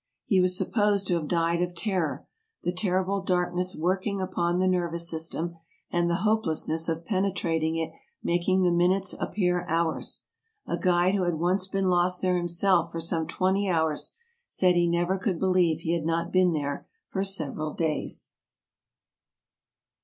He 0.23 0.41
was 0.41 0.57
supposed 0.57 1.05
to 1.05 1.13
have 1.13 1.27
died 1.27 1.61
of 1.61 1.75
ter 1.75 1.91
ror, 1.91 2.25
the 2.63 2.71
terrible 2.73 3.21
darkness 3.21 3.75
working 3.75 4.19
upon 4.19 4.57
the 4.57 4.67
nervous 4.67 5.07
system, 5.07 5.53
and 5.91 6.09
the 6.09 6.23
hopelessness 6.25 6.89
of 6.89 7.05
penetrating 7.05 7.75
it 7.75 7.91
making 8.23 8.63
the 8.63 8.71
minutes 8.71 9.13
appear 9.19 9.63
hours. 9.69 10.25
A 10.65 10.75
guide 10.75 11.13
who 11.13 11.21
had 11.25 11.35
once 11.35 11.67
been 11.67 11.87
lost 11.87 12.19
there 12.19 12.35
him 12.35 12.47
self 12.47 12.91
for 12.91 12.99
some 12.99 13.27
twenty 13.27 13.69
hours, 13.69 14.13
said 14.47 14.73
he 14.73 14.89
never 14.89 15.19
could 15.19 15.37
believe 15.37 15.81
he 15.81 15.93
had 15.93 16.03
not 16.07 16.31
been 16.33 16.51
there 16.51 16.87
for 17.07 17.23
several 17.23 17.75
days. 17.75 18.31